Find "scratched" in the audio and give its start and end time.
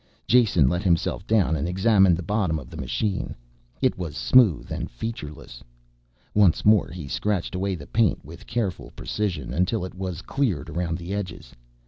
7.07-7.53